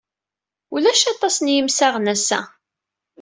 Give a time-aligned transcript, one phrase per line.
[0.75, 2.39] Ulac aṭas n yimsaɣen ass-a.